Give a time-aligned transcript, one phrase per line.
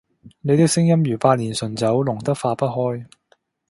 [0.39, 3.05] 你的聲音如百年純酒，濃得化不開。